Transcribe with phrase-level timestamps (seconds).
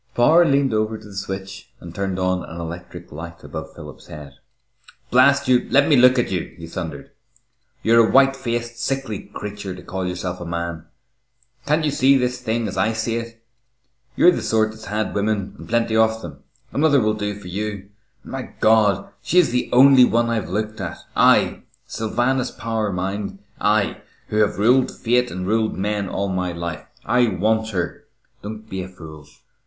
[0.15, 4.33] Power leaned over to the switch and turned on an electric light above Philip's head.
[5.11, 7.11] "Blast you, let me look at you!" he thundered.
[7.83, 10.87] "You're a white faced, sickly creature to call yourself a man!
[11.67, 13.45] Can't you see this thing as I see it?
[14.15, 16.45] You're the sort that's had women, and plenty of them.
[16.73, 17.91] Another will do for you,
[18.23, 19.07] and, my God!
[19.21, 24.57] she is the only one I've looked at I, Sylvanus Power, mind I, who have
[24.57, 28.05] ruled fate and ruled men all my life I want her!
[28.41, 29.27] Don't be a fool!